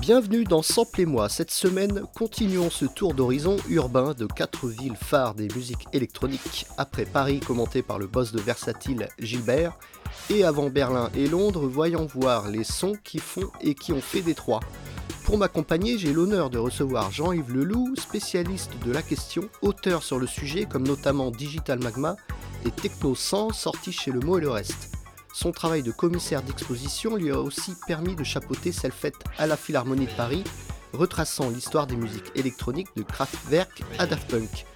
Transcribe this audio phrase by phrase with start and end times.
[0.03, 1.29] Bienvenue dans Samplez-moi.
[1.29, 6.67] Cette semaine, continuons ce tour d'horizon urbain de quatre villes phares des musiques électroniques.
[6.77, 9.79] Après Paris, commenté par le boss de Versatile Gilbert,
[10.29, 14.23] et avant Berlin et Londres, voyons voir les sons qui font et qui ont fait
[14.23, 14.59] Détroit.
[15.25, 20.27] Pour m'accompagner, j'ai l'honneur de recevoir Jean-Yves Leloup, spécialiste de la question, auteur sur le
[20.27, 22.17] sujet comme notamment Digital Magma
[22.67, 25.02] et Techno 100 sorti chez Le Mot et le Reste.
[25.33, 29.57] Son travail de commissaire d'exposition lui a aussi permis de chapeauter celle faite à la
[29.57, 30.45] Philharmonie de Paris,
[30.93, 34.67] retraçant l'histoire des musiques électroniques de Kraftwerk à Daft Punk.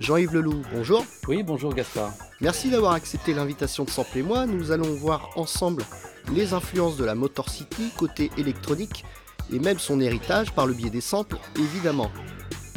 [0.00, 1.04] Jean-Yves Leloup, bonjour.
[1.28, 2.12] Oui, bonjour Gaspard.
[2.40, 4.46] Merci d'avoir accepté l'invitation de Sample et moi.
[4.46, 5.84] Nous allons voir ensemble
[6.32, 9.04] les influences de la Motor City côté électronique
[9.52, 12.10] et même son héritage par le biais des samples, évidemment.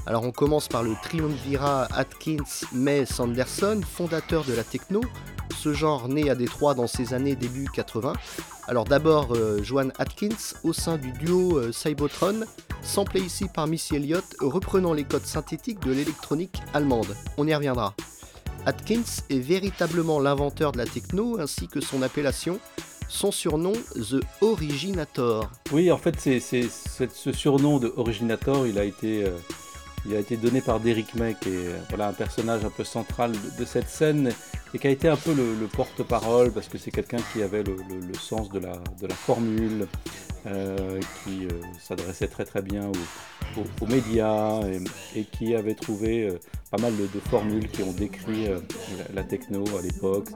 [0.06, 5.02] Alors on commence par le triumvirat Atkins May Sanderson, fondateur de la techno,
[5.56, 8.14] ce genre né à Détroit dans ses années début 80.
[8.68, 12.42] Alors d'abord euh, Joan Atkins au sein du duo euh, Cybotron,
[12.82, 17.16] samplé ici par Missy Elliott, reprenant les codes synthétiques de l'électronique allemande.
[17.38, 17.94] On y reviendra.
[18.66, 22.60] Atkins est véritablement l'inventeur de la techno ainsi que son appellation,
[23.10, 25.50] son surnom The Originator.
[25.72, 29.32] Oui, en fait, c'est, ce surnom de Originator, il a été, euh,
[30.06, 32.84] il a été donné par Derrick May, qui est euh, voilà, un personnage un peu
[32.84, 34.32] central de, cette scène
[34.74, 37.64] et qui a été un peu le, le porte-parole parce que c'est quelqu'un qui avait
[37.64, 37.78] le,
[38.20, 38.74] sens de la,
[39.16, 39.88] formule,
[40.46, 42.92] euh, qui euh, s'adressait très très bien
[43.56, 44.62] aux, médias
[45.16, 46.30] et, qui avait trouvé
[46.72, 48.48] pas mal de, formules qui ont décrit
[49.14, 50.30] la techno à l'époque.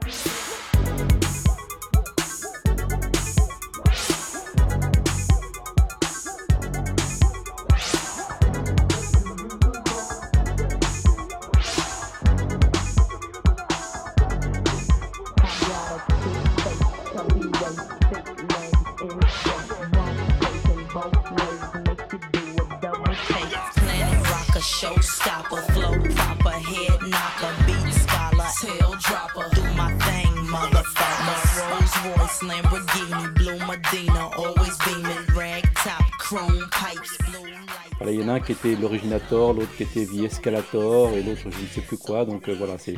[37.99, 41.23] Voilà, il y en a un qui était l'originator, l'autre qui était The Escalator et
[41.23, 42.25] l'autre je ne sais plus quoi.
[42.25, 42.95] Donc euh, voilà, c'est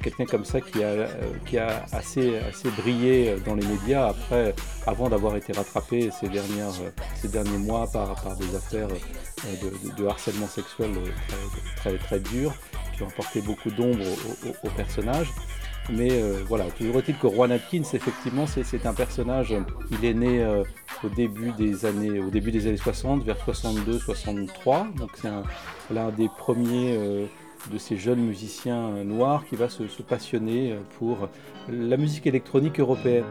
[0.00, 1.06] quelqu'un comme ça qui a, euh,
[1.46, 4.54] qui a assez, assez brillé dans les médias après,
[4.86, 6.70] avant d'avoir été rattrapé ces, dernières,
[7.20, 8.88] ces derniers mois par, par des affaires
[9.46, 10.90] euh, de, harcèlement sexuel
[11.76, 12.54] très, très, très dures
[12.96, 15.28] qui ont apporté beaucoup d'ombre au, au- au personnage.
[15.92, 19.54] Mais euh, voilà, toujours est-il que Juan Atkins, effectivement, c'est un personnage.
[19.90, 20.62] Il est né euh,
[21.04, 24.94] au début des années, au début des années 60, vers 62-63.
[24.94, 25.42] Donc c'est un,
[25.92, 27.26] l'un des premiers euh,
[27.70, 31.28] de ces jeunes musiciens noirs qui va se, passionner pour
[31.68, 33.24] la musique électronique européenne.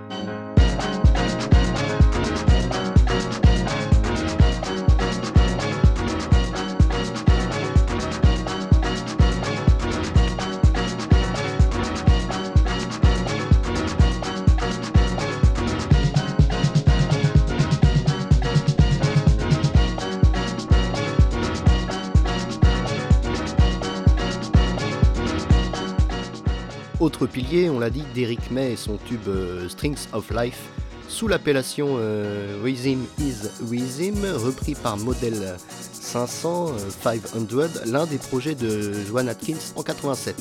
[26.99, 30.59] Autre pilier, on l'a dit, d'Eric May et son tube euh, Strings of Life,
[31.07, 33.35] sous l'appellation euh, Rhythm is
[33.69, 35.55] Rhythm, repris par Model
[35.93, 37.47] 500, euh, 500,
[37.85, 40.35] l'un des projets de Joan Atkins en 87.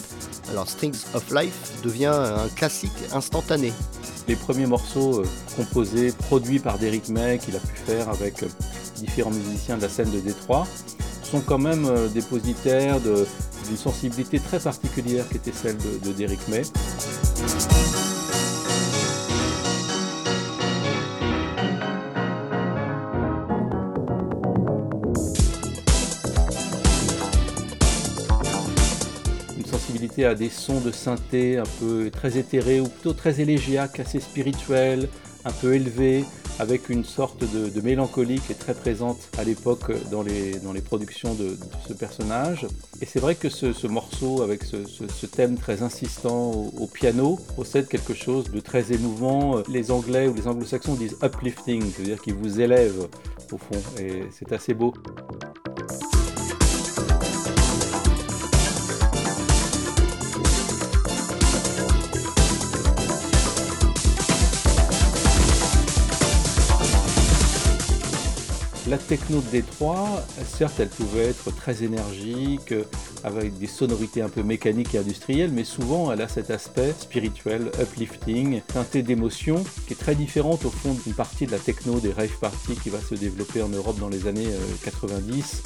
[0.51, 3.73] Alors Strings of Life devient un classique instantané.
[4.27, 8.47] Les premiers morceaux euh, composés, produits par Derrick May, qu'il a pu faire avec euh,
[8.97, 10.67] différents musiciens de la scène de Détroit,
[11.23, 13.27] sont quand même euh, dépositaires de-
[13.69, 16.63] d'une sensibilité très particulière qui était celle de, de Derrick May.
[29.57, 34.01] une sensibilité à des sons de synthé un peu très éthérés ou plutôt très élégiaques,
[34.01, 35.09] assez spirituels,
[35.45, 36.25] un peu élevés,
[36.59, 40.81] avec une sorte de, mélancolie qui est très présente à l'époque dans les, dans les
[40.81, 41.57] productions de,
[41.87, 42.67] ce personnage.
[43.01, 47.39] Et c'est vrai que ce, ce morceau, avec ce, thème très insistant au, au piano,
[47.57, 49.63] possède quelque chose de très émouvant.
[49.69, 53.09] Les Anglais ou les Anglo-Saxons disent uplifting, c'est-à-dire qu'il vous élève
[53.53, 54.93] au fond, et c'est assez beau.
[68.89, 72.73] La techno de Détroit, certes, elle pouvait être très énergique,
[73.23, 77.71] avec des sonorités un peu mécaniques et industrielles, mais souvent elle a cet aspect spirituel,
[77.83, 82.13] uplifting, teinté d'émotion, qui est très différente au fond d'une partie de la techno des
[82.13, 84.49] rave parties qui va se développer en Europe dans les années
[84.85, 85.63] 90.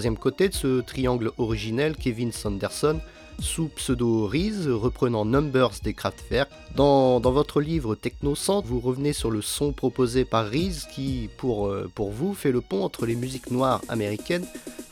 [0.00, 3.00] Troisième côté de ce triangle originel, Kevin Sanderson,
[3.38, 6.48] sous pseudo Reese, reprenant Numbers des Kraftwerk.
[6.74, 11.28] Dans, dans votre livre Techno Centre, vous revenez sur le son proposé par Reese qui,
[11.36, 14.46] pour, euh, pour vous, fait le pont entre les musiques noires américaines,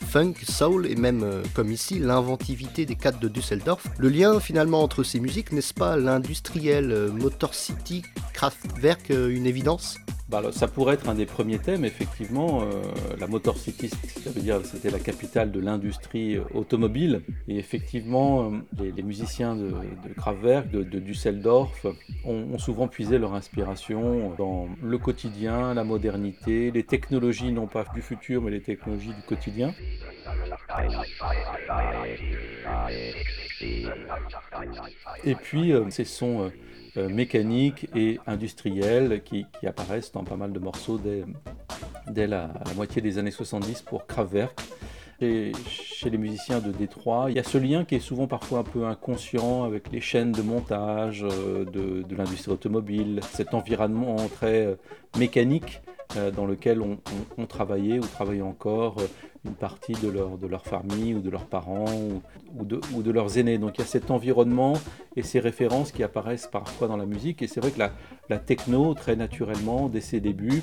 [0.05, 3.87] funk, soul et même, euh, comme ici, l'inventivité des cadres de Düsseldorf.
[3.97, 8.03] Le lien finalement entre ces musiques, n'est-ce pas l'industriel euh, Motor City
[8.35, 9.97] Kraftwerk une évidence?
[10.29, 12.61] Bah, ça pourrait être un des premiers thèmes, effectivement.
[12.61, 12.83] Euh,
[13.17, 17.23] la Motor City, ça veut dire c'était la capitale de l'industrie euh, automobile.
[17.47, 21.87] Et effectivement, euh, les, musiciens de, de de, Düsseldorf,
[22.25, 28.03] ont, souvent puisé leur inspiration dans le quotidien, la modernité, les technologies, non pas du
[28.03, 29.73] futur, mais les technologies du quotidien.
[35.23, 36.51] Et puis, ces sons
[36.97, 40.99] mécaniques et industriels qui, apparaissent dans pas mal de morceaux
[42.07, 44.59] dès, la, moitié des années 70 pour Kraftwerk.
[45.21, 48.59] Et chez les musiciens de Détroit, il y a ce lien qui est souvent parfois
[48.59, 54.65] un peu inconscient avec les chaînes de montage euh, de, l'industrie automobile, cet environnement très
[54.65, 54.75] euh,
[55.17, 55.81] mécanique
[56.35, 56.97] dans lequel on,
[57.37, 58.97] on, travaillait ou travaillait encore
[59.45, 61.85] une partie de leur, famille ou de leurs parents
[62.57, 63.57] ou, de, leurs aînés.
[63.57, 64.73] Donc il y a cet environnement
[65.15, 67.41] et ces références qui apparaissent parfois dans la musique.
[67.41, 67.91] Et c'est vrai que la,
[68.29, 70.61] la, techno, très naturellement, dès ses débuts,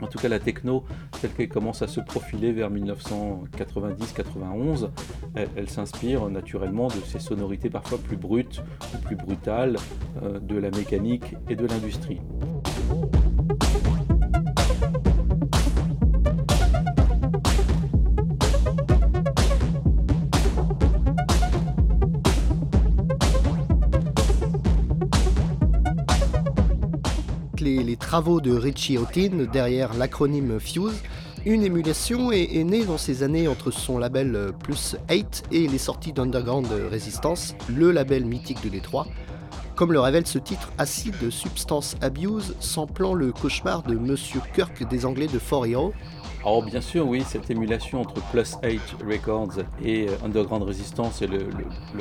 [0.00, 0.84] en tout cas la techno
[1.20, 4.90] telle qu'elle commence à se profiler vers 1990-91,
[5.34, 8.62] elle, s'inspire naturellement de ces sonorités parfois plus brutes
[8.94, 9.76] ou plus brutales
[10.22, 12.20] euh, de la mécanique et de l'industrie.
[28.10, 31.00] Travaux de Richie Houghton derrière l'acronyme Fuse,
[31.46, 36.12] une émulation est, née dans ces années entre son label Plus 8 et les sorties
[36.12, 39.06] d'Underground Resistance, le label mythique de Détroit.
[39.76, 45.06] Comme le révèle ce titre, Acid Substance Abuse, samplant le cauchemar de Monsieur Kirk des
[45.06, 45.92] Anglais de For Hero,
[46.42, 51.26] alors bien sûr, oui, cette émulation entre Plus 8 Records et euh, Underground Resistance et
[51.26, 51.46] le,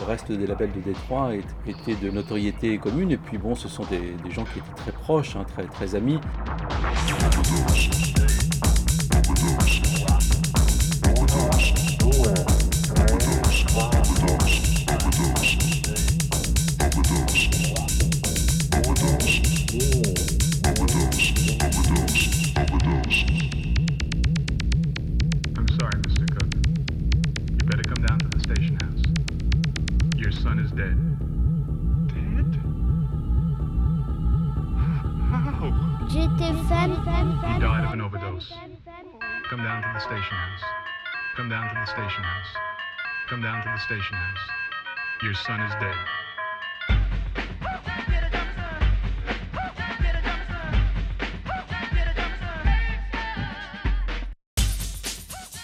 [0.08, 1.32] reste des labels de Détroit
[1.68, 3.12] était de notoriété commune.
[3.12, 6.20] Et puis bon, ce sont des, gens qui étaient très proches, hein, très, très amis.
[43.92, 45.96] Your son is dead.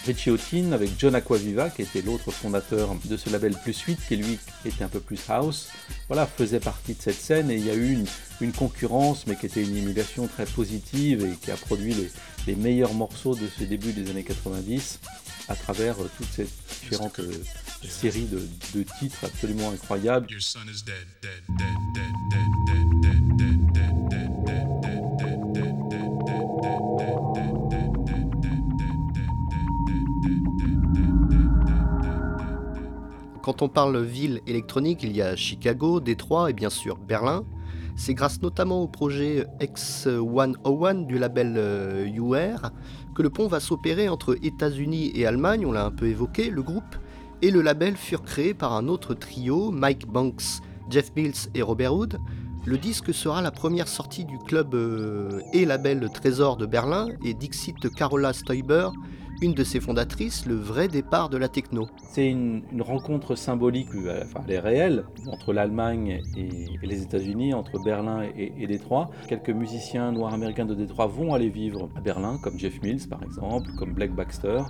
[0.04, 4.16] Richie Houghton avec John Aquaviva, qui était l'autre fondateur de ce label Plus 8, qui
[4.16, 5.68] lui était un peu plus house,
[6.08, 7.48] voilà, faisait partie de cette scène.
[7.52, 8.06] Et il y a eu une,
[8.40, 12.10] une concurrence, mais qui était une émulation très positive et qui a produit les,
[12.48, 14.98] les meilleurs morceaux de ce début des années 90
[15.48, 16.48] à travers euh, toutes ces
[16.80, 17.32] différentes euh,
[17.82, 18.40] séries de,
[18.74, 20.26] de, titres absolument incroyables.
[33.42, 37.44] Quand on parle ville électronique, il y a Chicago, Détroit et bien sûr Berlin.
[37.96, 41.56] C'est grâce notamment au projet X101 du label
[42.14, 42.56] UR euh,
[43.14, 46.62] que le pont va s'opérer entre États-Unis et Allemagne, on l'a un peu évoqué, le
[46.62, 46.96] groupe
[47.40, 50.60] et le label furent créés par un autre trio, Mike Banks,
[50.90, 52.18] Jeff Mills et Robert Hood.
[52.66, 57.32] Le disque sera la première sortie du club euh, et label Trésor de Berlin et
[57.32, 58.88] Dixit Carola Stoiber,
[59.42, 61.88] une de ses fondatrices, le vrai départ de la techno.
[62.10, 66.48] C'est une, rencontre symbolique, euh, enfin elle est réelle, entre l'Allemagne et,
[66.86, 69.10] les États-Unis, entre Berlin et, et, Détroit.
[69.28, 73.22] Quelques musiciens noirs américains de Détroit vont aller vivre à Berlin, comme Jeff Mills par
[73.22, 74.62] exemple, comme Black Baxter.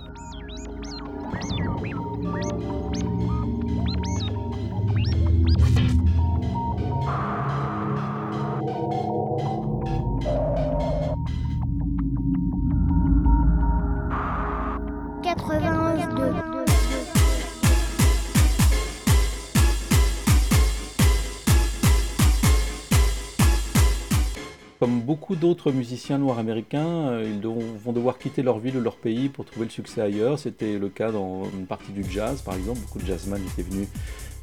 [25.07, 27.39] Beaucoup d'autres musiciens noirs américains, euh,
[27.81, 30.37] vont devoir quitter leur ville ou leur pays pour trouver le succès ailleurs.
[30.37, 32.81] C'était le cas dans une partie du jazz, par exemple.
[32.81, 33.87] Beaucoup de jazzmen étaient venus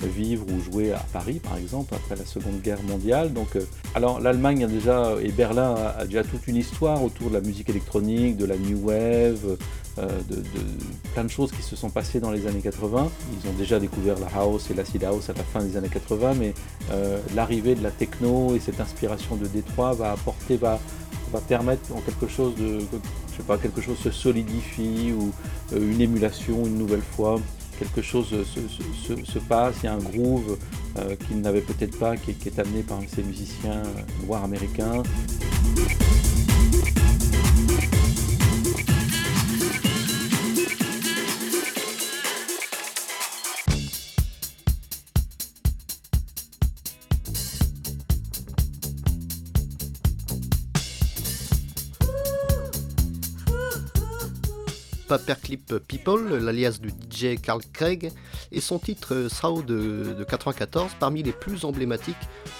[0.02, 3.32] vivre ou jouer à Paris, par exemple, après la Seconde Guerre mondiale.
[3.32, 3.60] Donc, euh,
[3.94, 7.68] alors l'Allemagne a déjà et Berlin a, déjà toute une histoire autour de la musique
[7.68, 9.56] électronique, de la new wave,
[9.98, 10.42] euh, de,
[11.14, 13.10] plein de choses qui se sont passées dans les années 80.
[13.42, 16.34] Ils ont déjà découvert la house et l'acid house à la fin des années 80,
[16.34, 16.54] mais
[16.90, 20.78] euh, l'arrivée de la techno et cette inspiration de Détroit va apporter, va,
[21.32, 25.32] va permettre en quelque chose de, je sais pas, quelque chose se solidifie ou
[25.76, 27.40] une émulation une nouvelle fois
[27.84, 30.58] quelque chose se, passe, il y a un groove
[30.98, 33.82] euh, qu'il n'avait peut-être pas, qui, qui, est amené par ces musiciens
[34.26, 35.02] noirs américains.
[55.18, 58.10] Paperclip People, l'alias du DJ Carl Craig,
[58.50, 62.16] et son titre Sao de, de 94 parmi les plus emblématiques.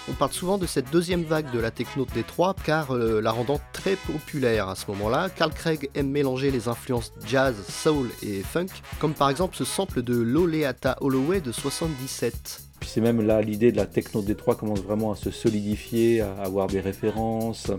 [0.09, 3.31] On parle souvent de cette deuxième vague de la techno de Détroit car euh, la
[3.31, 5.29] rendant très populaire à ce moment-là.
[5.29, 8.67] Carl Craig aime mélanger les influences jazz, soul et funk,
[8.99, 12.61] comme par exemple ce sample de Loleata Holloway de 77.
[12.79, 16.21] Puis c'est même là l'idée de la techno de Détroit commence vraiment à se solidifier,
[16.21, 17.69] à avoir des références,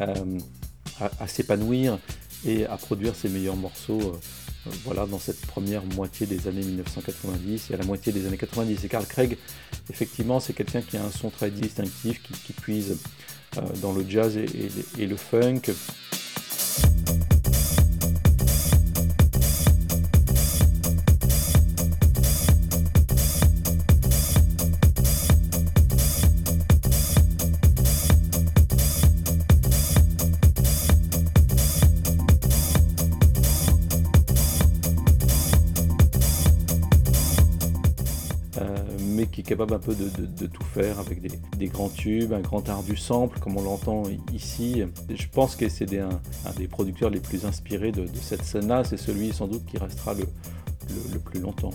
[0.00, 0.14] euh,
[0.98, 1.98] à s'épanouir
[2.46, 7.70] et à produire ses meilleurs morceaux euh, voilà, dans cette première moitié des années 1990
[7.70, 8.84] et à la moitié des années 90.
[8.84, 9.38] Et Carl Craig,
[9.90, 12.98] effectivement, c'est quelqu'un qui a un son très distinctif, qui, puise
[13.56, 15.62] euh, dans le jazz et le funk.
[39.60, 43.56] Un peu de, tout faire avec des, grands tubes, un grand art du sample comme
[43.56, 44.82] on l'entend ici.
[45.08, 46.08] Je pense que c'est un,
[46.56, 48.84] des producteurs les plus inspirés de, cette scène-là.
[48.84, 51.72] C'est celui sans doute qui restera le plus longtemps.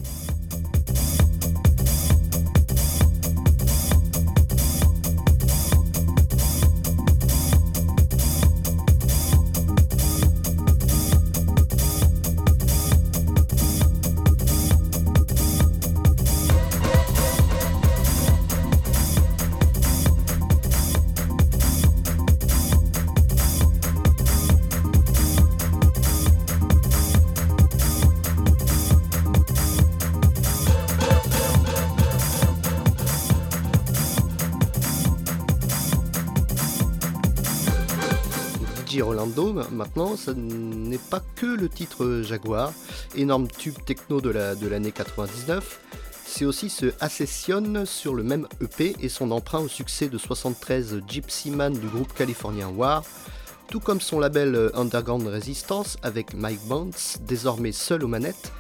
[39.74, 42.72] Maintenant, ce n'est pas que le titre Jaguar,
[43.16, 45.80] énorme tube techno de l'année 99.
[46.26, 51.02] C'est aussi ce Accession sur le même EP et son emprunt au succès de 73
[51.08, 53.04] Gypsy Man du groupe californien War,
[53.68, 58.52] tout comme son label Underground Resistance avec Mike Bonds, désormais seul aux manettes.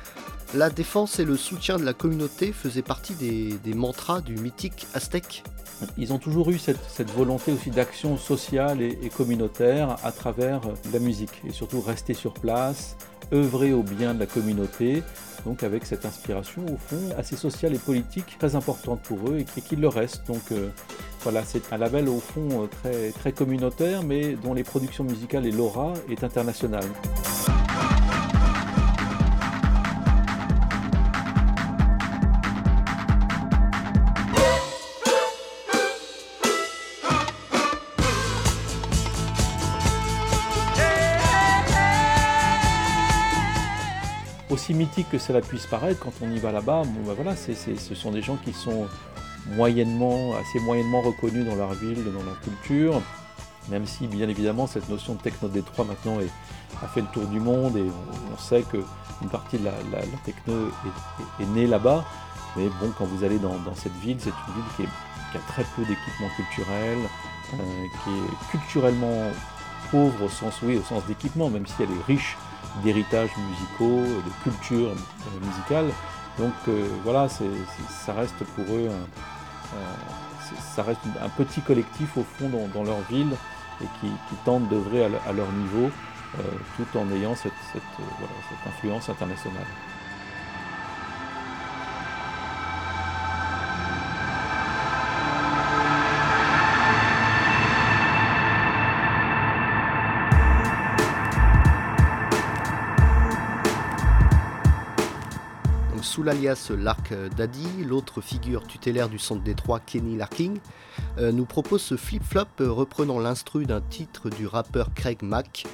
[0.53, 4.86] La défense et le soutien de la communauté faisaient partie des, des mantras du mythique
[4.93, 5.43] Aztec
[5.97, 10.61] ils ont toujours eu cette, volonté aussi d'action sociale et, communautaire à travers
[10.91, 12.95] la musique et surtout rester sur place,
[13.33, 15.03] œuvrer au bien de la communauté,
[15.45, 19.61] donc avec cette inspiration au fond assez sociale et politique très importante pour eux et
[19.61, 20.25] qui, le reste.
[20.27, 20.69] Donc euh,
[21.21, 25.51] voilà, c'est un label au fond euh, très communautaire mais dont les productions musicales et
[25.51, 26.85] l'aura est internationale.
[44.63, 48.12] Aussi mythique que cela puisse paraître, quand on y va là-bas, ben voilà, ce sont
[48.12, 48.88] des gens qui sont
[49.58, 53.01] moyennement, assez moyennement reconnus dans leur ville, dans leur culture,
[53.70, 56.17] même si bien évidemment cette notion de techno Détroit maintenant
[56.82, 59.74] a fait le tour du monde et on, sait qu'une partie de la,
[60.24, 60.70] techno
[61.41, 62.05] est, née là-bas.
[62.55, 65.82] Mais bon, quand vous allez dans, cette ville, c'est une ville qui, a très peu
[65.82, 67.10] d'équipements culturels,
[67.55, 69.29] euh, qui est culturellement
[69.91, 72.38] pauvre au sens, oui, au sens d'équipement, même si elle est riche
[72.81, 75.85] d'héritages musicaux, de culture euh, musicale.
[76.37, 82.49] Donc euh, voilà, ça reste pour eux un, ça reste un petit collectif au fond
[82.73, 83.35] dans, leur ville
[83.81, 84.07] et qui,
[84.45, 85.89] tentent d'œuvrer à, leur niveau
[86.77, 87.53] tout en ayant cette
[88.67, 89.65] influence internationale.
[106.13, 110.60] Sous l'alias Lark Daddy, l'autre figure tutélaire du centre Détroit, Kenny Larking,
[111.17, 115.65] euh, nous propose ce flip-flop reprenant l'instru d'un titre du rappeur Craig Mack.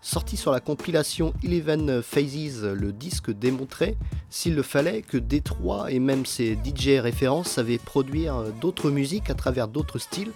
[0.00, 3.96] Sorti sur la compilation Eleven Phases, le disque démontrait,
[4.30, 9.30] s'il le fallait, que Détroit et même ses DJ références savaient produire euh, d'autres musiques
[9.30, 10.32] à travers d'autres styles.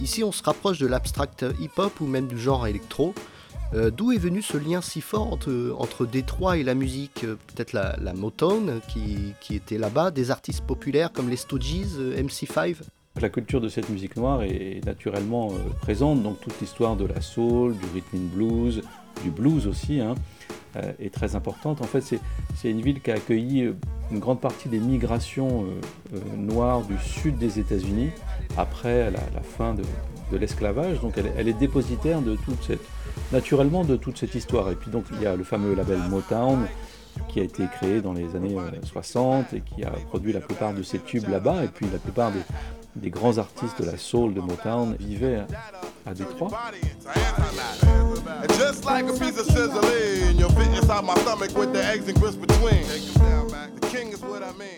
[0.00, 3.14] Ici, on se rapproche de l'abstract hip-hop ou même du genre électro.
[3.74, 5.38] Euh, d'où est venu ce lien si fort
[5.78, 11.12] entre, Détroit et la musique euh, Peut-être la, Motown qui, était là-bas, des artistes populaires
[11.12, 12.76] comme les Stooges, euh, MC5
[13.20, 17.76] La culture de cette musique noire est naturellement présente, donc toute l'histoire de la soul,
[17.76, 18.82] du rhythm and blues,
[19.22, 20.14] du blues aussi, hein,
[20.98, 21.82] est très importante.
[21.82, 23.70] En fait, c'est une ville qui a accueilli
[24.10, 25.66] une grande partie des migrations
[26.36, 28.10] noires du sud des États-Unis
[28.56, 29.82] après la, fin de,
[30.36, 31.00] l'esclavage.
[31.00, 32.86] Donc elle, est dépositaire de toute cette
[33.32, 34.70] naturellement de toute cette histoire.
[34.70, 36.66] Et puis donc il y a le fameux label Motown
[37.28, 40.72] qui a été créé dans les années 60 euh, et qui a produit la plupart
[40.72, 41.64] de ces tubes là-bas.
[41.64, 42.40] Et puis la plupart des,
[42.96, 45.42] des grands artistes de la soul de Motown vivaient
[46.06, 46.50] à Détroit.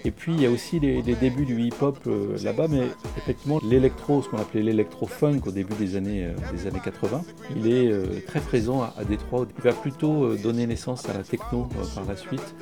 [0.04, 4.22] Et puis il y a aussi les, débuts du hip-hop euh, là-bas, mais effectivement l'électro,
[4.22, 7.22] ce qu'on appelait l'électro-funk au début des années, euh, des années 80,
[7.56, 9.46] il est euh, très présent à, Détroit.
[9.58, 12.54] Il va plutôt donner naissance à la techno par la suite,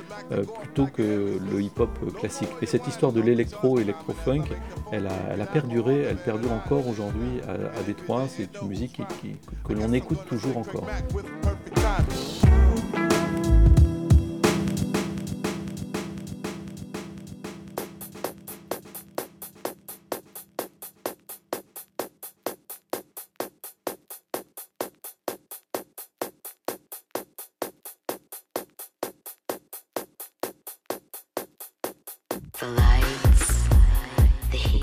[0.59, 2.49] plutôt que le hip-hop classique.
[2.61, 4.45] Et cette histoire de l'électro, électro-funk,
[4.91, 8.25] elle a, perduré, elle perdure encore aujourd'hui à, Détroit.
[8.29, 9.01] C'est une musique
[9.67, 10.78] que l'on écoute toujours encore.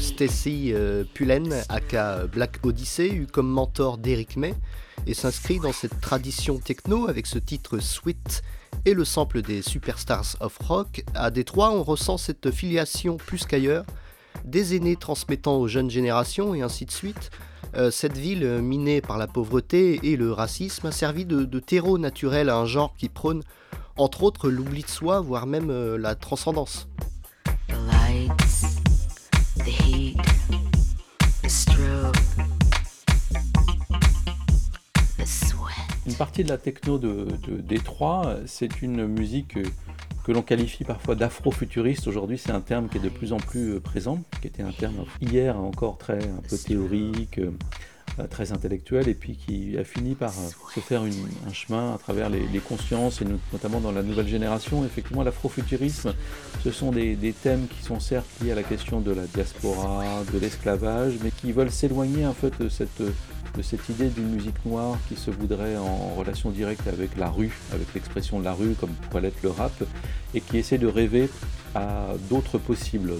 [0.00, 4.54] Stacy euh, Pullen, aka Black Odyssey, eut comme mentor d'Eric May
[5.06, 8.42] et s'inscrit dans cette tradition techno avec ce titre Sweet
[8.84, 11.04] et le sample des Superstars of Rock.
[11.14, 13.84] À Détroit, on ressent cette filiation plus qu'ailleurs,
[14.44, 17.30] des aînés transmettant aux jeunes générations et ainsi de suite.
[17.76, 22.48] Euh, cette ville minée par la pauvreté et le racisme a servi de, terreau naturel
[22.48, 23.42] à un genre qui prône
[23.96, 26.88] entre autres l'oubli de soi, voire même euh, la transcendance.
[36.36, 37.28] Partie de la techno de,
[37.62, 39.56] Détroit, c'est une musique
[40.24, 42.06] que l'on qualifie parfois d'afro-futuriste.
[42.08, 45.06] Aujourd'hui, c'est un terme qui est de plus en plus présent, qui était un terme
[45.22, 47.40] hier encore très un peu théorique,
[48.24, 52.30] très intellectuel et puis qui a fini par euh, se faire un chemin à travers
[52.30, 54.84] les, consciences et notamment dans la nouvelle génération.
[54.84, 56.14] Effectivement, l'afrofuturisme,
[56.64, 60.38] ce sont des, thèmes qui sont certes liés à la question de la diaspora, de
[60.38, 64.98] l'esclavage, mais qui veulent s'éloigner en fait de cette, de cette idée d'une musique noire
[65.08, 68.90] qui se voudrait en relation directe avec la rue, avec l'expression de la rue comme
[68.90, 69.72] pourrait l'être le rap,
[70.34, 71.28] et qui essaie de rêver
[71.74, 73.12] à d'autres possibles.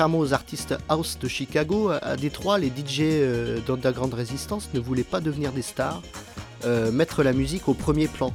[0.00, 5.02] Contrairement aux artistes house de Chicago, à Détroit, les DJ euh, d'Underground Resistance ne voulaient
[5.02, 6.00] pas devenir des stars,
[6.64, 8.32] euh, mettre la musique au premier plan.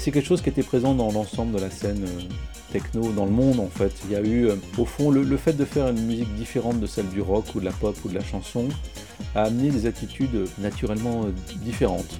[0.00, 2.22] C'est quelque chose qui était présent dans l'ensemble de la scène euh,
[2.72, 3.92] techno dans le monde en fait.
[4.06, 7.08] Il y a eu, au fond, le, fait de faire une musique différente de celle
[7.10, 8.66] du rock ou de la pop ou de la chanson
[9.36, 11.26] a amené des attitudes naturellement
[11.62, 12.18] différentes.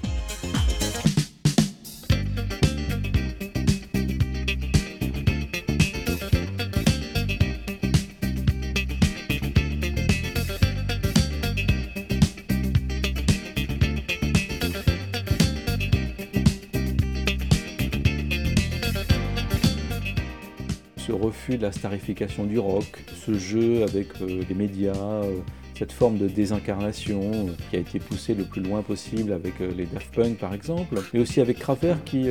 [21.56, 25.38] De la starification du rock, ce jeu avec euh, les médias, euh,
[25.76, 29.86] cette forme de désincarnation euh, qui a été poussée le plus loin possible avec les
[29.86, 32.28] Daft Punk par exemple, mais aussi avec Kraftwerk qui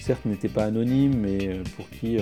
[0.00, 2.18] certes n'était pas anonyme, mais pour qui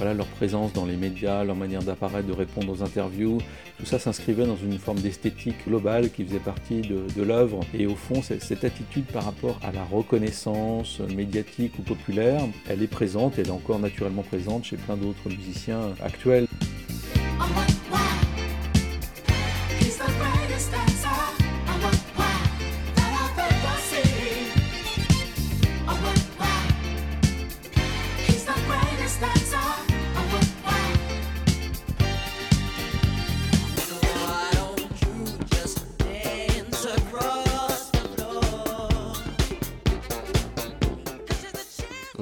[0.00, 3.36] voilà, leur présence dans les médias, leur manière d'apparaître, de répondre aux interviews,
[3.78, 7.60] tout ça s'inscrivait dans une forme d'esthétique globale qui faisait partie de, l'œuvre.
[7.74, 12.86] Et au fond, cette attitude par rapport à la reconnaissance médiatique ou populaire, elle est
[12.86, 16.46] présente, elle est encore naturellement présente chez plein d'autres musiciens actuels.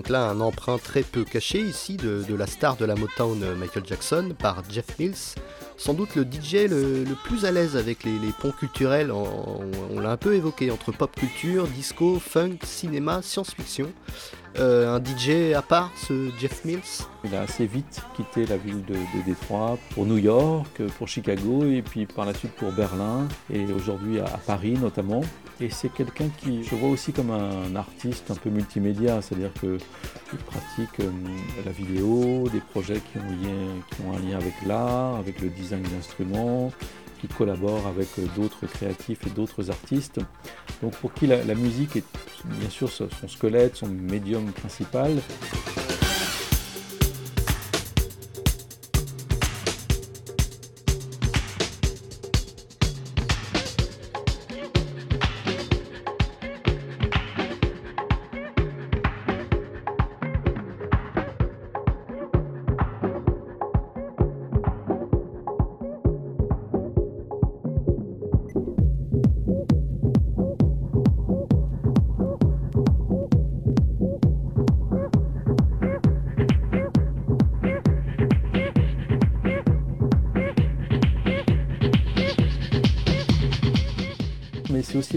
[0.08, 4.34] Là, un emprunt très peu caché ici de, la star de la Motown Michael Jackson
[4.38, 5.34] par Jeff Mills.
[5.76, 10.16] Sans doute le DJ le, plus à l'aise avec les, ponts culturels, on l'a un
[10.16, 13.92] peu évoqué, entre pop culture, disco, funk, cinéma, science-fiction.
[14.58, 16.80] Euh, un DJ à part, ce Jeff Mills?
[17.24, 21.82] Il a assez vite quitté la ville de, Détroit pour New York, pour Chicago et
[21.82, 25.22] puis par la suite pour Berlin et aujourd'hui à Paris notamment.
[25.60, 30.38] Et c'est quelqu'un qui je vois aussi comme un artiste un peu multimédia, c'est-à-dire qu'il
[30.46, 31.10] pratique euh,
[31.64, 35.48] la vidéo, des projets qui ont, lien, qui ont un lien avec l'art, avec le
[35.48, 36.70] design d'instruments,
[37.20, 40.20] qui collabore avec d'autres créatifs et d'autres artistes.
[40.80, 42.04] Donc pour qui la, musique est
[42.44, 45.16] bien sûr son squelette, son médium principal.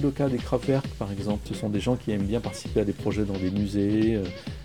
[0.01, 1.41] Le cas des Kraftwerk par exemple.
[1.47, 4.23] Ce sont des gens qui aiment bien participer à des projets dans des musées, euh,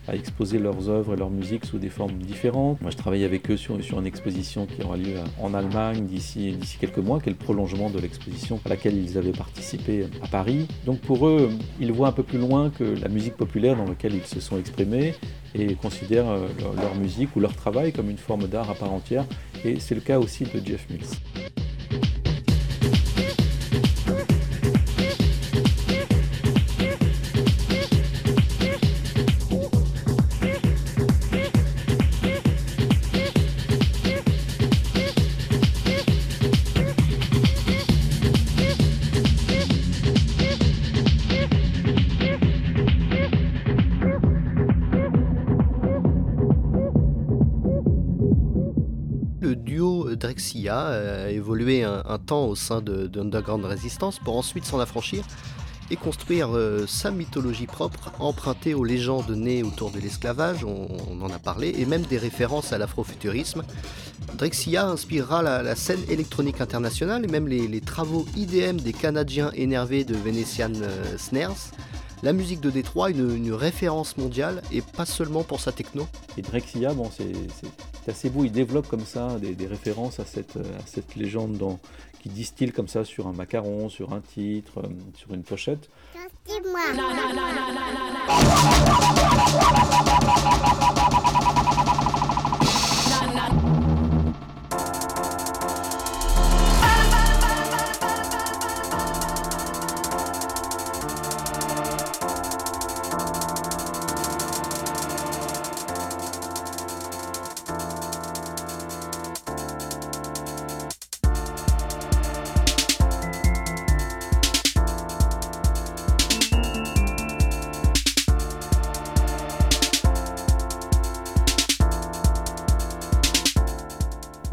[0.08, 2.80] à exposer leurs œuvres et leur musique sous des formes différentes.
[2.80, 6.98] Moi je travaille avec eux sur, une exposition qui aura lieu en Allemagne d'ici quelques
[6.98, 10.66] mois, qui est le prolongement de l'exposition à laquelle ils avaient participé à Paris.
[10.84, 14.14] Donc pour eux, ils voient un peu plus loin que la musique populaire dans laquelle
[14.14, 15.14] ils se sont exprimés
[15.54, 16.46] et considèrent euh,
[16.76, 19.24] leur musique ou leur travail comme une forme d'art à part entière.
[19.64, 21.65] Et c'est le cas aussi de Jeff Mills.
[51.06, 55.24] A évolué un, temps au sein de, de Underground Resistance pour ensuite s'en affranchir
[55.90, 61.30] et construire euh, sa mythologie propre, empruntée aux légendes nées autour de l'esclavage, on, en
[61.30, 63.62] a parlé, et même des références à l'afrofuturisme.
[64.36, 70.04] Drexia inspirera la, scène électronique internationale et même les, les, travaux IDM des Canadiens énervés
[70.04, 71.70] de Venetian euh, Snares.
[72.22, 76.06] La musique de Détroit, une, une, référence mondiale et pas seulement pour sa techno.
[76.38, 80.56] Et Drexia, bon, c'est assez beau, il développe comme ça des, des références à cette,
[80.56, 81.78] à cette légende dans,
[82.26, 85.88] qui distille comme ça sur un macaron, sur un titre, euh, sur une pochette.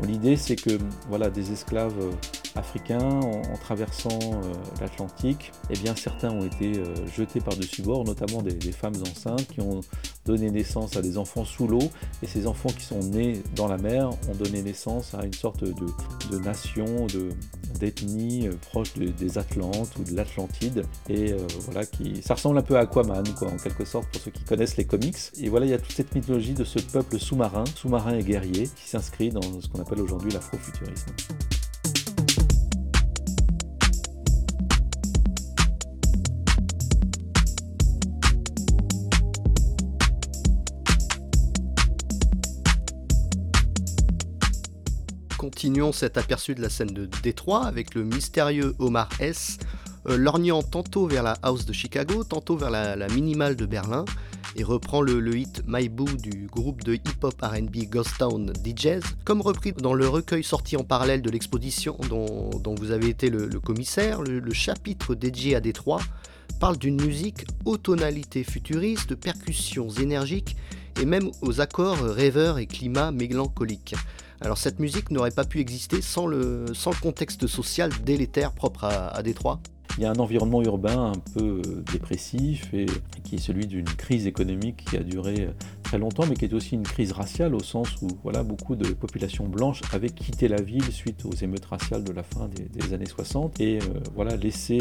[0.06, 2.12] L'idée, c'est que voilà, des esclaves euh,
[2.56, 8.42] africains, en, traversant euh, l'Atlantique, eh bien, certains ont été euh, jetés par-dessus bord, notamment
[8.42, 9.82] des, femmes enceintes qui ont
[10.26, 11.84] donné naissance à des enfants sous l'eau.
[12.22, 15.64] Et ces enfants qui sont nés dans la mer ont donné naissance à une sorte
[15.64, 17.08] de, nation,
[17.80, 20.86] d'ethnie proche des Atlantes ou de l'Atlantide.
[21.10, 24.32] Et voilà, qui, ça ressemble un peu à Aquaman, quoi, en quelque sorte, pour ceux
[24.32, 25.18] qui connaissent les comics.
[25.40, 28.70] Et voilà, il y a toute cette mythologie de ce peuple sous-marin, sous-marin et guerrier,
[28.76, 31.12] qui s'inscrit dans ce qu'on appelle aujourd'hui l'afrofuturisme.
[45.54, 49.60] Continuons cet aperçu de la scène de Détroit avec le mystérieux Omar S,
[50.10, 54.04] euh, lorgnant tantôt vers la house de Chicago, tantôt vers la, minimale de Berlin,
[54.56, 59.42] et reprend le, hit My Boo du groupe de hip-hop RB Ghost Town DJs, comme
[59.42, 64.24] repris dans le recueil sorti en parallèle de l'exposition dont, vous avez été le, commissaire,
[64.24, 66.02] le, chapitre dédié à Détroit
[66.60, 70.56] parle d'une musique aux tonalités futuristes, percussions énergiques
[71.00, 73.96] et même aux accords rêveurs et climat mélancoliques.
[74.44, 76.66] Alors cette musique n'aurait pas pu exister sans le,
[77.02, 79.62] contexte social délétère propre à, à Détroit.
[79.98, 82.88] Il y a un environnement urbain un peu euh, dépressif et
[83.24, 85.52] qui est celui d'une crise économique qui a duré euh,
[85.94, 88.94] très longtemps, mais qui est aussi une crise raciale au sens où voilà, beaucoup de
[88.94, 93.06] populations blanches avaient quitté la ville suite aux émeutes raciales de la fin des, années
[93.06, 94.80] 60 et euh, voilà, laissé,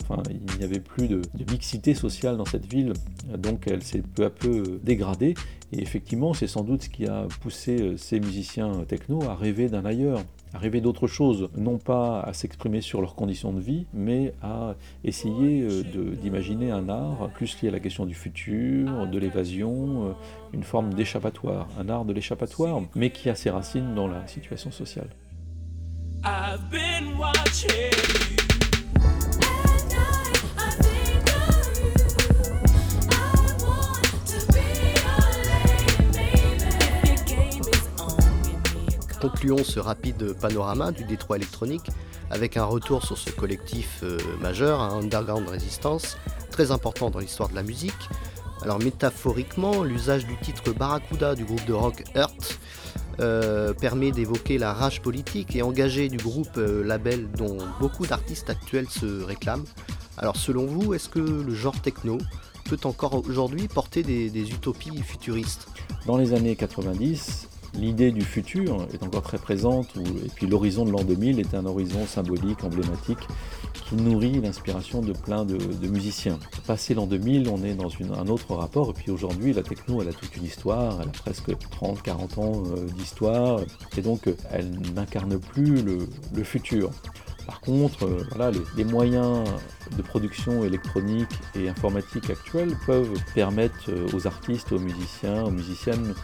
[0.00, 2.94] enfin, il n'y avait plus de, de, mixité sociale dans cette ville,
[3.36, 5.34] donc elle s'est peu à peu dégradée.
[5.70, 9.84] Et effectivement, c'est sans doute ce qui a poussé ces musiciens techno à rêver d'un
[9.84, 10.22] ailleurs
[10.54, 14.74] à rêver d'autre chose, non pas à s'exprimer sur leurs conditions de vie, mais à
[15.02, 15.82] essayer euh,
[16.22, 20.12] d'imaginer un art plus lié à la question du futur, de l'évasion, euh,
[20.52, 24.70] une forme d'échappatoire, un art de l'échappatoire, mais qui a ses racines dans la situation
[24.70, 25.08] sociale.
[39.24, 41.86] Concluons ce rapide panorama du Détroit électronique
[42.28, 46.18] avec un retour sur ce collectif euh, majeur, un underground résistance,
[46.50, 47.94] très important dans l'histoire de la musique.
[48.60, 52.60] Alors métaphoriquement, l'usage du titre Barracuda du groupe de rock Earth
[53.20, 58.50] euh, permet d'évoquer la rage politique et engagée du groupe euh, label dont beaucoup d'artistes
[58.50, 59.64] actuels se réclament.
[60.18, 62.18] Alors selon vous, est-ce que le genre techno
[62.66, 65.68] peut encore aujourd'hui porter des utopies futuristes?
[66.04, 70.90] Dans les années 90, l'idée du futur est encore très présente, et puis l'horizon de
[70.90, 73.18] l'an 2000 est un horizon symbolique, emblématique,
[73.88, 76.38] qui nourrit l'inspiration de plein de, musiciens.
[76.66, 80.08] Passé l'an 2000, on est dans un autre rapport, et puis aujourd'hui, la techno, elle
[80.08, 83.60] a toute une histoire, elle a presque 30-40 ans euh, d'histoire,
[83.96, 86.90] et donc elle n'incarne plus le futur.
[87.46, 89.44] Par contre, euh, les, moyens
[89.96, 96.14] de production électronique et informatique actuels peuvent permettre euh, aux artistes, aux musiciens, aux musiciennes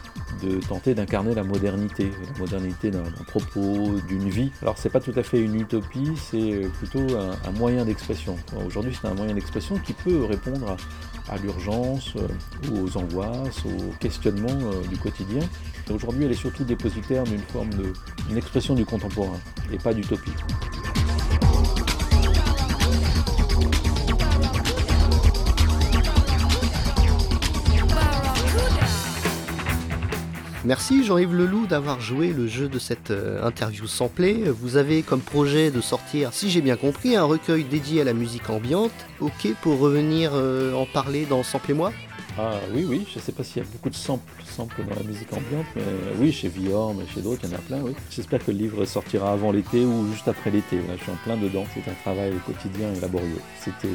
[0.41, 4.51] de tenter d'incarner la modernité, la modernité d'un propos, d'une vie.
[4.61, 8.35] Alors c'est pas tout à fait une utopie, c'est euh, plutôt un, moyen d'expression.
[8.65, 10.77] Aujourd'hui c'est un moyen d'expression qui peut répondre à,
[11.41, 12.13] l'urgence,
[12.71, 15.41] aux angoisses, aux questionnements du quotidien.
[15.89, 17.69] Aujourd'hui elle est surtout dépositaire d'une forme
[18.27, 19.39] d'une expression du contemporain
[19.71, 20.31] et pas d'utopie.
[30.63, 34.43] Merci Jean-Yves Leloup d'avoir joué le jeu de cette euh, interview samplée.
[34.47, 38.13] Vous avez comme projet de sortir, si j'ai bien compris, un recueil dédié à la
[38.13, 38.91] musique ambiante.
[39.21, 41.91] Ok pour revenir euh, en parler dans Sample et moi?
[42.37, 44.95] Ah oui, oui, je ne sais pas s'il y a beaucoup de samples, samples dans
[44.95, 45.81] la musique ambiante, mais
[46.17, 47.93] oui, chez Viorm et chez d'autres, il y en a plein, oui.
[48.09, 50.77] J'espère que le livre sortira avant l'été ou juste après l'été.
[50.77, 51.65] Là, je suis en plein dedans.
[51.73, 53.41] C'est un travail quotidien et laborieux.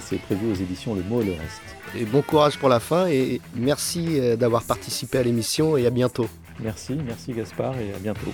[0.00, 1.62] C'est prévu aux éditions Le Mot et le Reste.
[1.96, 5.90] Et bon courage pour la fin et merci euh, d'avoir participé à l'émission et à
[5.90, 6.26] bientôt.
[6.60, 8.32] Merci, merci Gaspard et à bientôt.